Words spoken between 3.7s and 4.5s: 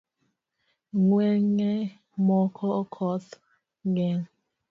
ng’enye